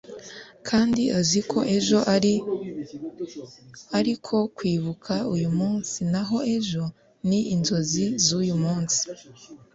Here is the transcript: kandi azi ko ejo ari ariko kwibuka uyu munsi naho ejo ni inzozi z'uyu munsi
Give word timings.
kandi 0.67 1.03
azi 1.19 1.39
ko 1.51 1.59
ejo 1.77 1.97
ari 2.15 2.33
ariko 3.99 4.35
kwibuka 4.57 5.13
uyu 5.33 5.49
munsi 5.59 5.97
naho 6.11 6.37
ejo 6.55 6.83
ni 7.27 7.39
inzozi 7.55 8.05
z'uyu 8.25 8.55
munsi 8.63 9.01